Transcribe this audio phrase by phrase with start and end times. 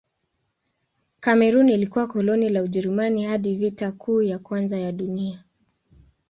[1.19, 5.43] Kamerun ilikuwa koloni la Ujerumani hadi Vita Kuu ya Kwanza ya Dunia.